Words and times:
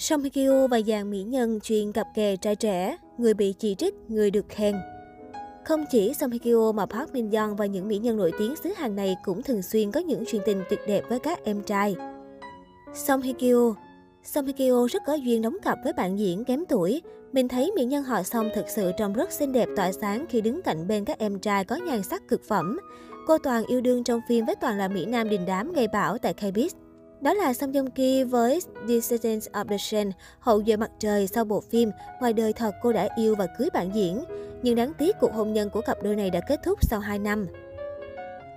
Song 0.00 0.22
Hye 0.22 0.30
Kyo 0.30 0.66
và 0.66 0.80
dàn 0.86 1.10
mỹ 1.10 1.22
nhân 1.22 1.60
chuyên 1.60 1.92
cặp 1.92 2.06
kè 2.14 2.36
trai 2.36 2.56
trẻ, 2.56 2.96
người 3.18 3.34
bị 3.34 3.54
chỉ 3.58 3.74
trích, 3.74 3.94
người 4.08 4.30
được 4.30 4.48
khen. 4.48 4.76
Không 5.64 5.84
chỉ 5.90 6.14
Song 6.14 6.30
Hye 6.30 6.38
Kyo 6.38 6.72
mà 6.72 6.86
Park 6.86 7.12
Min 7.12 7.30
Young 7.30 7.56
và 7.56 7.66
những 7.66 7.88
mỹ 7.88 7.98
nhân 7.98 8.16
nổi 8.16 8.32
tiếng 8.38 8.56
xứ 8.56 8.70
Hàn 8.76 8.96
này 8.96 9.16
cũng 9.24 9.42
thường 9.42 9.62
xuyên 9.62 9.90
có 9.90 10.00
những 10.00 10.24
chuyện 10.26 10.42
tình 10.46 10.62
tuyệt 10.70 10.80
đẹp 10.86 11.02
với 11.08 11.18
các 11.18 11.44
em 11.44 11.62
trai. 11.62 11.96
Song 12.94 13.22
Hye 13.22 13.32
Kyo 13.32 13.74
Song 14.24 14.46
Hye 14.46 14.52
Kyo 14.52 14.86
rất 14.90 15.02
có 15.06 15.14
duyên 15.14 15.42
đóng 15.42 15.56
cặp 15.62 15.78
với 15.84 15.92
bạn 15.92 16.18
diễn 16.18 16.44
kém 16.44 16.64
tuổi. 16.68 17.02
Mình 17.32 17.48
thấy 17.48 17.72
mỹ 17.76 17.84
nhân 17.84 18.04
họ 18.04 18.22
Song 18.22 18.50
thực 18.54 18.68
sự 18.68 18.92
trông 18.98 19.12
rất 19.12 19.32
xinh 19.32 19.52
đẹp 19.52 19.68
tỏa 19.76 19.92
sáng 19.92 20.26
khi 20.28 20.40
đứng 20.40 20.62
cạnh 20.62 20.88
bên 20.88 21.04
các 21.04 21.18
em 21.18 21.38
trai 21.38 21.64
có 21.64 21.76
nhan 21.76 22.02
sắc 22.02 22.28
cực 22.28 22.44
phẩm. 22.44 22.78
Cô 23.26 23.38
Toàn 23.38 23.64
yêu 23.66 23.80
đương 23.80 24.04
trong 24.04 24.20
phim 24.28 24.46
với 24.46 24.54
Toàn 24.56 24.78
là 24.78 24.88
mỹ 24.88 25.06
nam 25.06 25.28
đình 25.28 25.46
đám 25.46 25.72
gây 25.72 25.88
bão 25.88 26.18
tại 26.18 26.34
KBS. 26.34 26.87
Đó 27.20 27.34
là 27.34 27.52
Song 27.52 27.72
Joong 27.72 27.90
Ki 27.90 28.24
với 28.24 28.60
Descendants 28.88 29.48
of 29.52 29.64
the 29.64 29.78
Sun, 29.78 30.10
hậu 30.40 30.62
duệ 30.66 30.76
mặt 30.76 30.90
trời 30.98 31.26
sau 31.26 31.44
bộ 31.44 31.60
phim. 31.60 31.90
Ngoài 32.20 32.32
đời 32.32 32.52
thật 32.52 32.74
cô 32.82 32.92
đã 32.92 33.08
yêu 33.16 33.34
và 33.38 33.46
cưới 33.58 33.68
bạn 33.72 33.90
diễn. 33.94 34.24
Nhưng 34.62 34.76
đáng 34.76 34.92
tiếc 34.98 35.16
cuộc 35.20 35.32
hôn 35.32 35.52
nhân 35.52 35.70
của 35.70 35.80
cặp 35.80 36.02
đôi 36.02 36.16
này 36.16 36.30
đã 36.30 36.40
kết 36.48 36.60
thúc 36.64 36.78
sau 36.82 37.00
2 37.00 37.18
năm. 37.18 37.46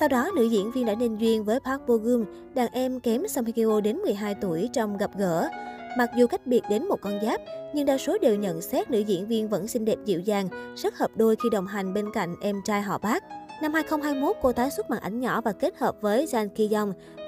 Sau 0.00 0.08
đó, 0.08 0.30
nữ 0.36 0.44
diễn 0.44 0.72
viên 0.72 0.86
đã 0.86 0.94
nên 0.94 1.16
duyên 1.16 1.44
với 1.44 1.60
Park 1.60 1.86
Bo 1.86 1.94
Gum, 1.94 2.24
đàn 2.54 2.72
em 2.72 3.00
kém 3.00 3.28
Song 3.28 3.44
Hye 3.44 3.52
Kyo 3.52 3.80
đến 3.80 3.96
12 3.96 4.34
tuổi 4.34 4.70
trong 4.72 4.96
gặp 4.96 5.10
gỡ. 5.18 5.48
Mặc 5.98 6.10
dù 6.16 6.26
cách 6.26 6.46
biệt 6.46 6.62
đến 6.70 6.88
một 6.88 7.00
con 7.00 7.20
giáp, 7.22 7.40
nhưng 7.74 7.86
đa 7.86 7.98
số 7.98 8.18
đều 8.22 8.36
nhận 8.36 8.62
xét 8.62 8.90
nữ 8.90 8.98
diễn 8.98 9.26
viên 9.26 9.48
vẫn 9.48 9.68
xinh 9.68 9.84
đẹp 9.84 9.98
dịu 10.04 10.20
dàng, 10.20 10.48
rất 10.76 10.98
hợp 10.98 11.10
đôi 11.16 11.36
khi 11.42 11.48
đồng 11.50 11.66
hành 11.66 11.94
bên 11.94 12.12
cạnh 12.12 12.36
em 12.40 12.60
trai 12.64 12.82
họ 12.82 12.98
Park. 12.98 13.22
Năm 13.62 13.72
2021, 13.72 14.36
cô 14.42 14.52
tái 14.52 14.70
xuất 14.70 14.90
màn 14.90 15.00
ảnh 15.00 15.20
nhỏ 15.20 15.40
và 15.40 15.52
kết 15.52 15.78
hợp 15.78 15.96
với 16.00 16.26
Jan 16.26 16.48
Ki 16.48 16.70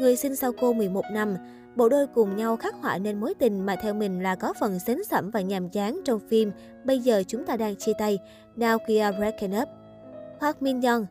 người 0.00 0.16
sinh 0.16 0.36
sau 0.36 0.52
cô 0.60 0.72
11 0.72 1.04
năm. 1.12 1.36
Bộ 1.76 1.88
đôi 1.88 2.06
cùng 2.14 2.36
nhau 2.36 2.56
khắc 2.56 2.74
họa 2.74 2.98
nên 2.98 3.20
mối 3.20 3.34
tình 3.34 3.66
mà 3.66 3.76
theo 3.76 3.94
mình 3.94 4.22
là 4.22 4.34
có 4.34 4.52
phần 4.60 4.78
xến 4.78 5.04
sẩm 5.04 5.30
và 5.30 5.40
nhàm 5.40 5.68
chán 5.68 6.00
trong 6.04 6.20
phim 6.28 6.52
Bây 6.84 6.98
giờ 6.98 7.22
chúng 7.28 7.44
ta 7.44 7.56
đang 7.56 7.76
chia 7.76 7.92
tay, 7.98 8.18
Now 8.56 8.78
We 8.78 9.04
Are 9.04 9.18
Breaking 9.18 9.60
Up. 9.62 9.68
Park 10.40 10.62
Min 10.62 10.80
Young 10.80 11.06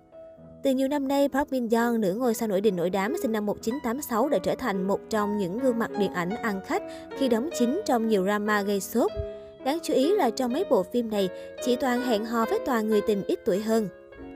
từ 0.66 0.72
nhiều 0.72 0.88
năm 0.88 1.08
nay, 1.08 1.28
Park 1.28 1.52
Min 1.52 1.70
Young, 1.70 2.02
nữ 2.02 2.14
ngôi 2.14 2.34
sao 2.34 2.48
nổi 2.48 2.62
đình 2.62 2.76
nổi 2.76 2.90
đám 2.90 3.16
sinh 3.22 3.32
năm 3.32 3.46
1986 3.46 4.30
đã 4.30 4.38
trở 4.38 4.56
thành 4.56 4.88
một 4.88 5.00
trong 5.10 5.38
những 5.38 5.60
gương 5.60 5.80
mặt 5.80 5.92
điện 6.00 6.14
ảnh 6.14 6.30
ăn 6.30 6.62
khách 6.66 6.84
khi 7.18 7.30
đóng 7.30 7.50
chính 7.60 7.82
trong 7.86 8.08
nhiều 8.08 8.24
drama 8.24 8.62
gây 8.62 8.80
sốt. 8.80 9.12
Đáng 9.66 9.78
chú 9.84 9.94
ý 9.94 10.16
là 10.16 10.30
trong 10.30 10.54
mấy 10.54 10.66
bộ 10.70 10.84
phim 10.84 11.10
này, 11.10 11.30
chị 11.66 11.76
Toàn 11.76 12.02
hẹn 12.02 12.26
hò 12.26 12.46
với 12.46 12.60
toàn 12.66 12.90
người 12.90 13.02
tình 13.08 13.24
ít 13.24 13.40
tuổi 13.46 13.62
hơn. 13.62 13.88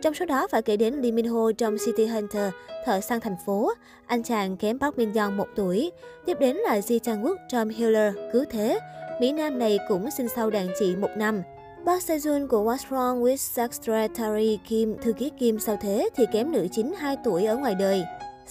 Trong 0.02 0.14
số 0.14 0.26
đó 0.26 0.48
phải 0.48 0.62
kể 0.62 0.78
đến 0.78 0.94
Lee 0.94 1.12
Min 1.12 1.26
Ho 1.26 1.52
trong 1.58 1.78
City 1.86 2.06
Hunter, 2.06 2.52
Thợ 2.86 3.02
săn 3.02 3.20
thành 3.20 3.36
phố, 3.46 3.72
anh 4.06 4.24
chàng 4.24 4.58
kém 4.58 4.80
Park 4.80 4.98
Min 4.98 5.14
Young 5.14 5.38
một 5.38 5.48
tuổi. 5.56 5.92
Tiếp 6.26 6.38
đến 6.40 6.56
là 6.56 6.80
Ji 6.80 7.00
Chang 7.00 7.24
Wook 7.24 7.36
trong 7.50 7.70
Healer, 7.70 8.14
Cứu 8.34 8.44
Thế. 8.50 8.80
Mỹ 9.22 9.32
Nam 9.32 9.60
này 9.60 9.80
cũng 9.90 10.12
sinh 10.12 10.28
sau 10.36 10.50
đàn 10.50 10.68
chị 10.80 10.96
một 10.96 11.10
năm. 11.18 11.42
Park 11.86 12.04
Sejun 12.04 12.48
của 12.48 12.64
What's 12.64 12.90
Wrong 12.90 13.24
with 13.24 13.36
Secretary 13.36 14.60
Kim, 14.68 14.98
thư 15.02 15.14
ký 15.14 15.32
Kim 15.40 15.60
sau 15.60 15.78
thế 15.82 16.10
thì 16.16 16.26
kém 16.34 16.52
nữ 16.52 16.68
chính 16.72 16.94
2 16.98 17.18
tuổi 17.24 17.46
ở 17.46 17.58
ngoài 17.58 17.76
đời. 17.76 18.04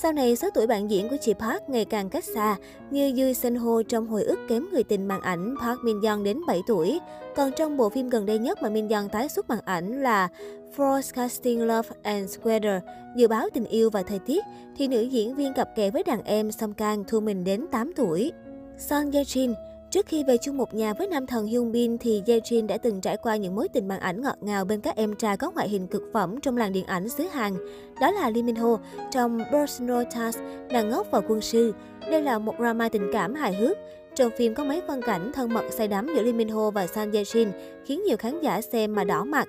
Sau 0.02 0.12
này, 0.12 0.36
số 0.36 0.48
tuổi 0.54 0.66
bạn 0.66 0.90
diễn 0.90 1.08
của 1.08 1.16
chị 1.20 1.34
Park 1.34 1.68
ngày 1.68 1.84
càng 1.84 2.08
cách 2.08 2.24
xa, 2.24 2.56
như 2.90 3.12
Yoo 3.18 3.32
Sun 3.32 3.54
Ho 3.54 3.82
trong 3.88 4.06
hồi 4.06 4.24
ức 4.24 4.38
kém 4.48 4.66
người 4.72 4.82
tình 4.84 5.08
màn 5.08 5.20
ảnh 5.20 5.54
Park 5.62 5.84
Min 5.84 6.00
Young 6.00 6.24
đến 6.24 6.40
7 6.46 6.60
tuổi. 6.66 6.98
Còn 7.36 7.50
trong 7.56 7.76
bộ 7.76 7.88
phim 7.88 8.08
gần 8.08 8.26
đây 8.26 8.38
nhất 8.38 8.62
mà 8.62 8.68
Min 8.68 8.88
Young 8.88 9.08
tái 9.08 9.28
xuất 9.28 9.48
màn 9.48 9.58
ảnh 9.64 10.02
là 10.02 10.28
Forecasting 10.76 11.66
Love 11.66 11.88
and 12.02 12.38
Weather, 12.42 12.80
dự 13.16 13.28
báo 13.28 13.48
tình 13.54 13.64
yêu 13.64 13.90
và 13.90 14.02
thời 14.02 14.18
tiết, 14.18 14.44
thì 14.76 14.88
nữ 14.88 15.00
diễn 15.00 15.34
viên 15.34 15.52
cặp 15.54 15.76
kè 15.76 15.90
với 15.90 16.02
đàn 16.02 16.24
em 16.24 16.52
Song 16.52 16.74
Kang 16.74 17.04
thu 17.04 17.20
mình 17.20 17.44
đến 17.44 17.66
8 17.70 17.92
tuổi. 17.96 18.32
Son 18.78 19.10
Ye 19.10 19.22
Jin 19.22 19.54
Trước 19.90 20.06
khi 20.06 20.24
về 20.24 20.36
chung 20.36 20.56
một 20.56 20.74
nhà 20.74 20.94
với 20.94 21.06
nam 21.06 21.26
thần 21.26 21.46
Hyun 21.46 21.72
Bin 21.72 21.98
thì 21.98 22.22
Ye 22.26 22.38
Jin 22.38 22.66
đã 22.66 22.78
từng 22.78 23.00
trải 23.00 23.16
qua 23.16 23.36
những 23.36 23.54
mối 23.54 23.68
tình 23.68 23.88
màn 23.88 24.00
ảnh 24.00 24.22
ngọt 24.22 24.36
ngào 24.40 24.64
bên 24.64 24.80
các 24.80 24.96
em 24.96 25.14
trai 25.16 25.36
có 25.36 25.50
ngoại 25.50 25.68
hình 25.68 25.86
cực 25.86 26.02
phẩm 26.12 26.40
trong 26.40 26.56
làng 26.56 26.72
điện 26.72 26.84
ảnh 26.86 27.08
xứ 27.08 27.24
Hàn. 27.24 27.52
Đó 28.00 28.10
là 28.10 28.30
Lee 28.30 28.42
Min 28.42 28.54
Ho 28.54 28.78
trong 29.10 29.40
Personal 29.52 30.02
Task, 30.14 30.40
nàng 30.70 30.90
ngốc 30.90 31.06
và 31.10 31.20
quân 31.20 31.40
sư. 31.40 31.74
Đây 32.10 32.22
là 32.22 32.38
một 32.38 32.54
drama 32.58 32.88
tình 32.88 33.10
cảm 33.12 33.34
hài 33.34 33.54
hước. 33.54 33.76
Trong 34.14 34.30
phim 34.38 34.54
có 34.54 34.64
mấy 34.64 34.82
phân 34.88 35.02
cảnh 35.02 35.32
thân 35.34 35.54
mật 35.54 35.64
say 35.70 35.88
đắm 35.88 36.06
giữa 36.16 36.22
Lee 36.22 36.32
Min 36.32 36.48
Ho 36.48 36.70
và 36.70 36.86
San 36.86 37.12
Ye 37.12 37.22
Jin 37.22 37.50
khiến 37.84 38.02
nhiều 38.06 38.16
khán 38.16 38.40
giả 38.40 38.60
xem 38.60 38.94
mà 38.94 39.04
đỏ 39.04 39.24
mặt. 39.24 39.48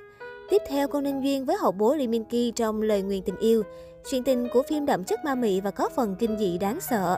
Tiếp 0.49 0.61
theo, 0.69 0.87
cô 0.87 1.01
nên 1.01 1.21
duyên 1.21 1.45
với 1.45 1.57
hậu 1.59 1.71
bố 1.71 1.95
Lee 1.95 2.07
Min 2.07 2.23
Ki 2.23 2.51
trong 2.55 2.81
Lời 2.81 3.01
nguyền 3.01 3.21
tình 3.21 3.37
yêu. 3.37 3.63
Chuyện 4.09 4.23
tình 4.23 4.47
của 4.53 4.63
phim 4.63 4.85
đậm 4.85 5.03
chất 5.03 5.25
ma 5.25 5.35
mị 5.35 5.61
và 5.61 5.71
có 5.71 5.89
phần 5.95 6.15
kinh 6.19 6.37
dị 6.37 6.57
đáng 6.57 6.79
sợ. 6.81 7.17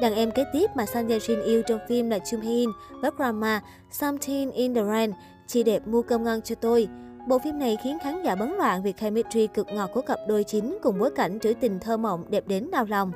Đàn 0.00 0.14
em 0.14 0.30
kế 0.30 0.44
tiếp 0.52 0.70
mà 0.74 0.86
Sang 0.86 1.08
Ye 1.08 1.18
Jin 1.18 1.44
yêu 1.44 1.62
trong 1.62 1.78
phim 1.88 2.10
là 2.10 2.18
Chum 2.18 2.40
Hee 2.40 2.54
In 2.54 2.70
với 3.02 3.10
drama 3.18 3.62
Something 3.90 4.52
in 4.52 4.74
the 4.74 4.84
Rain, 4.84 5.12
Chị 5.46 5.62
đẹp 5.62 5.86
mua 5.86 6.02
cơm 6.02 6.24
ngon 6.24 6.42
cho 6.42 6.54
tôi. 6.54 6.88
Bộ 7.28 7.38
phim 7.38 7.58
này 7.58 7.76
khiến 7.84 7.98
khán 8.02 8.22
giả 8.22 8.34
bấn 8.34 8.54
loạn 8.58 8.82
vì 8.82 8.92
chemistry 9.00 9.46
cực 9.46 9.66
ngọt 9.72 9.90
của 9.94 10.00
cặp 10.00 10.18
đôi 10.28 10.44
chính 10.44 10.78
cùng 10.82 10.98
bối 10.98 11.10
cảnh 11.16 11.38
trữ 11.40 11.52
tình 11.60 11.78
thơ 11.80 11.96
mộng 11.96 12.24
đẹp 12.28 12.48
đến 12.48 12.70
đau 12.70 12.84
lòng. 12.84 13.12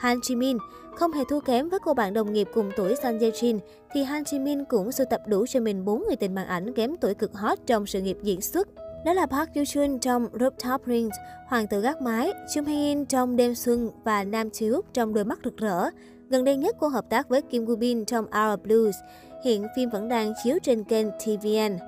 Han 0.00 0.18
Ji 0.18 0.38
Min 0.38 0.58
không 0.94 1.12
hề 1.12 1.24
thua 1.28 1.40
kém 1.40 1.68
với 1.68 1.80
cô 1.84 1.94
bạn 1.94 2.14
đồng 2.14 2.32
nghiệp 2.32 2.48
cùng 2.54 2.70
tuổi 2.76 2.94
Son 3.02 3.18
Ye 3.18 3.30
Jin 3.30 3.58
thì 3.92 4.02
Han 4.02 4.22
Ji 4.22 4.42
Min 4.42 4.64
cũng 4.64 4.92
sưu 4.92 5.06
tập 5.10 5.20
đủ 5.26 5.46
cho 5.46 5.60
mình 5.60 5.84
bốn 5.84 6.04
người 6.06 6.16
tình 6.16 6.34
màn 6.34 6.46
ảnh 6.46 6.72
kém 6.72 6.96
tuổi 6.96 7.14
cực 7.14 7.34
hot 7.34 7.58
trong 7.66 7.86
sự 7.86 8.00
nghiệp 8.00 8.18
diễn 8.22 8.40
xuất. 8.40 8.68
Đó 9.04 9.12
là 9.12 9.26
Park 9.26 9.54
Yoo 9.54 9.64
Chun 9.64 9.98
trong 9.98 10.28
Rooftop 10.32 10.78
Rings, 10.86 11.16
Hoàng 11.46 11.66
tử 11.66 11.80
gác 11.80 12.02
mái, 12.02 12.32
Chung 12.54 12.64
Hae 12.64 12.76
In 12.76 13.04
trong 13.04 13.36
Đêm 13.36 13.54
xuân 13.54 13.90
và 14.04 14.24
Nam 14.24 14.50
Chiếu 14.50 14.80
trong 14.92 15.14
Đôi 15.14 15.24
mắt 15.24 15.38
rực 15.44 15.56
rỡ. 15.56 15.90
Gần 16.28 16.44
đây 16.44 16.56
nhất 16.56 16.76
cô 16.80 16.88
hợp 16.88 17.10
tác 17.10 17.28
với 17.28 17.42
Kim 17.42 17.64
Woo 17.64 17.76
Bin 17.76 18.04
trong 18.04 18.24
Our 18.24 18.60
Blues. 18.62 18.96
Hiện 19.44 19.66
phim 19.76 19.90
vẫn 19.90 20.08
đang 20.08 20.32
chiếu 20.44 20.58
trên 20.62 20.84
kênh 20.84 21.06
TVN. 21.10 21.78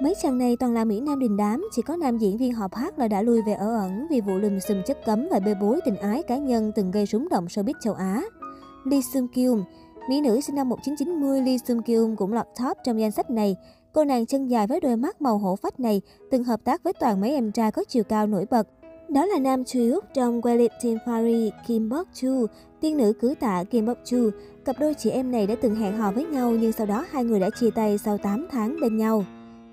Mấy 0.00 0.14
chàng 0.22 0.38
này 0.38 0.56
toàn 0.56 0.74
là 0.74 0.84
Mỹ 0.84 1.00
Nam 1.00 1.18
đình 1.18 1.36
đám, 1.36 1.68
chỉ 1.72 1.82
có 1.82 1.96
nam 1.96 2.18
diễn 2.18 2.36
viên 2.36 2.52
họ 2.52 2.68
Park 2.68 2.98
là 2.98 3.08
đã 3.08 3.22
lui 3.22 3.42
về 3.46 3.52
ở 3.52 3.76
ẩn 3.76 4.06
vì 4.10 4.20
vụ 4.20 4.38
lùm 4.38 4.58
xùm 4.58 4.82
chất 4.86 4.98
cấm 5.06 5.28
và 5.30 5.40
bê 5.40 5.54
bối 5.60 5.80
tình 5.84 5.96
ái 5.96 6.22
cá 6.22 6.36
nhân 6.36 6.72
từng 6.74 6.90
gây 6.90 7.06
rúng 7.06 7.28
động 7.28 7.46
showbiz 7.46 7.74
châu 7.80 7.94
Á. 7.94 8.22
Lee 8.84 9.00
Sung 9.14 9.28
Kyung 9.28 9.64
Mỹ 10.08 10.20
nữ 10.20 10.40
sinh 10.40 10.56
năm 10.56 10.68
1990 10.68 11.40
Lee 11.40 11.58
Sung 11.58 11.82
Kyung 11.82 12.16
cũng 12.16 12.32
lọt 12.32 12.46
top 12.60 12.76
trong 12.84 13.00
danh 13.00 13.10
sách 13.10 13.30
này. 13.30 13.56
Cô 13.92 14.04
nàng 14.04 14.26
chân 14.26 14.48
dài 14.48 14.66
với 14.66 14.80
đôi 14.80 14.96
mắt 14.96 15.22
màu 15.22 15.38
hổ 15.38 15.56
phách 15.56 15.80
này 15.80 16.00
từng 16.30 16.44
hợp 16.44 16.64
tác 16.64 16.82
với 16.82 16.92
toàn 16.92 17.20
mấy 17.20 17.30
em 17.30 17.52
trai 17.52 17.72
có 17.72 17.84
chiều 17.88 18.04
cao 18.04 18.26
nổi 18.26 18.46
bật. 18.50 18.68
Đó 19.08 19.26
là 19.26 19.38
nam 19.38 19.64
truy 19.64 19.90
Úc 19.90 20.04
trong 20.14 20.40
Wellington 20.40 20.98
Fairy 21.06 21.50
Kim 21.66 21.88
Bok 21.88 22.08
Chu, 22.14 22.46
tiên 22.80 22.96
nữ 22.96 23.12
cứu 23.20 23.34
tạ 23.34 23.64
Kim 23.70 23.86
Bok 23.86 23.98
Chu. 24.04 24.30
Cặp 24.64 24.76
đôi 24.80 24.94
chị 24.94 25.10
em 25.10 25.30
này 25.30 25.46
đã 25.46 25.54
từng 25.60 25.74
hẹn 25.74 25.96
hò 25.96 26.12
với 26.12 26.24
nhau 26.24 26.50
nhưng 26.50 26.72
sau 26.72 26.86
đó 26.86 27.06
hai 27.10 27.24
người 27.24 27.40
đã 27.40 27.50
chia 27.50 27.70
tay 27.70 27.98
sau 27.98 28.18
8 28.18 28.46
tháng 28.50 28.80
bên 28.80 28.96
nhau. 28.96 29.24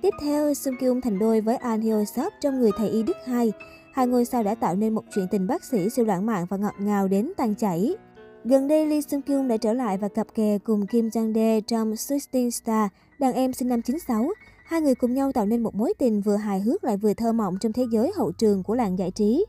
Tiếp 0.02 0.14
theo, 0.22 0.54
Sung 0.54 0.76
Kyung 0.80 1.02
thành 1.02 1.20
đôi 1.20 1.42
với 1.42 1.56
An 1.56 1.82
Hyo 1.82 2.04
Sop 2.04 2.34
trong 2.42 2.60
Người 2.60 2.72
thầy 2.78 2.90
y 2.90 3.04
Đức 3.04 3.18
2. 3.26 3.52
Hai 3.94 4.08
ngôi 4.08 4.26
sao 4.26 4.44
đã 4.44 4.56
tạo 4.56 4.76
nên 4.76 4.94
một 4.96 5.04
chuyện 5.16 5.28
tình 5.32 5.48
bác 5.48 5.64
sĩ 5.64 5.90
siêu 5.90 6.06
lãng 6.06 6.26
mạn 6.26 6.46
và 6.50 6.58
ngọt 6.58 6.74
ngào 6.80 7.08
đến 7.08 7.32
tan 7.38 7.56
chảy. 7.56 7.96
Gần 8.44 8.68
đây, 8.68 8.86
Lee 8.86 9.02
Sung 9.02 9.22
Kyung 9.22 9.48
đã 9.48 9.58
trở 9.58 9.74
lại 9.74 9.98
và 9.98 10.08
cặp 10.08 10.28
kè 10.36 10.58
cùng 10.64 10.88
Kim 10.88 11.08
Jang 11.08 11.34
Dae 11.34 11.62
trong 11.62 11.96
Sixteen 11.96 12.52
Star, 12.52 12.90
đàn 13.20 13.34
em 13.34 13.54
sinh 13.54 13.68
năm 13.68 13.82
96. 13.82 14.30
Hai 14.66 14.82
người 14.82 14.96
cùng 14.96 15.14
nhau 15.14 15.32
tạo 15.32 15.46
nên 15.46 15.64
một 15.64 15.76
mối 15.76 15.94
tình 15.98 16.22
vừa 16.22 16.36
hài 16.36 16.60
hước 16.60 16.84
lại 16.84 16.98
vừa 16.98 17.14
thơ 17.14 17.34
mộng 17.34 17.58
trong 17.62 17.74
thế 17.74 17.84
giới 17.92 18.12
hậu 18.16 18.32
trường 18.32 18.64
của 18.64 18.76
làng 18.76 19.00
giải 19.00 19.12
trí. 19.12 19.46